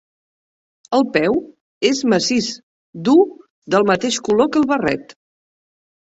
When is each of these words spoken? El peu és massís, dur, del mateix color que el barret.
El 0.99 1.03
peu 1.17 1.35
és 1.89 2.01
massís, 2.13 2.47
dur, 3.09 3.19
del 3.75 3.87
mateix 3.93 4.19
color 4.31 4.51
que 4.57 4.61
el 4.65 4.69
barret. 4.75 5.17